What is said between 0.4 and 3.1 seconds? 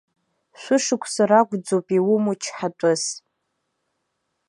Шәышықәса ракәӡоуп иумоу чҳатәыс!